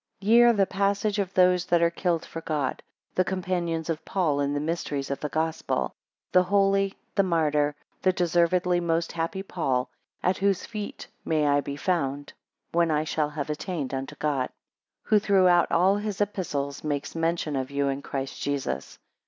10 0.21 0.29
Ye 0.31 0.41
are 0.41 0.51
the 0.53 0.65
passage 0.65 1.19
of 1.19 1.31
those 1.35 1.67
that 1.67 1.79
are 1.79 1.91
killed 1.91 2.25
for 2.25 2.41
God; 2.41 2.81
the 3.13 3.23
companions 3.23 3.87
of 3.87 4.03
Paul 4.03 4.39
in 4.39 4.51
the 4.55 4.59
mysteries 4.59 5.11
of 5.11 5.19
the 5.19 5.29
Gospel; 5.29 5.93
the 6.31 6.41
holy, 6.41 6.95
the 7.13 7.21
martyr, 7.21 7.75
the 8.01 8.11
deservedly 8.11 8.79
most 8.79 9.11
happy 9.11 9.43
Paul: 9.43 9.91
at 10.23 10.37
whose 10.39 10.65
feet 10.65 11.07
may 11.23 11.45
I 11.45 11.61
be 11.61 11.75
found, 11.75 12.33
when 12.71 12.89
I 12.89 13.03
shall 13.03 13.29
have 13.29 13.51
attained 13.51 13.93
unto 13.93 14.15
God; 14.15 14.49
who 15.03 15.19
throughout 15.19 15.71
all 15.71 15.97
his 15.97 16.19
epistles, 16.19 16.83
makes 16.83 17.13
mention 17.13 17.55
of 17.55 17.69
you 17.69 17.87
in 17.89 18.01
Christ 18.01 18.41
Jesus. 18.41 18.97